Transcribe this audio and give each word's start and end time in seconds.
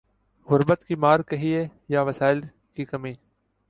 غربت 0.47 0.83
کی 0.83 0.95
مار 0.95 1.19
کہیے 1.19 1.67
یا 1.89 2.01
وسائل 2.01 2.41
کی 2.75 2.85
کمی۔ 2.85 3.13